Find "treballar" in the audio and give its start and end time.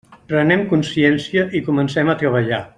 2.25-2.65